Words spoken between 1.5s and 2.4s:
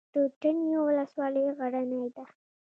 غرنۍ ده